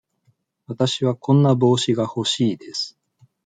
[0.65, 2.97] わたしはこんな帽子が欲しいです。